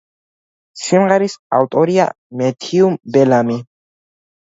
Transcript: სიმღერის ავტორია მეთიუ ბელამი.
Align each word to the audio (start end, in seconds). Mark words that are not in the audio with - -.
სიმღერის 0.83 1.35
ავტორია 1.57 2.07
მეთიუ 2.39 2.89
ბელამი. 3.17 3.59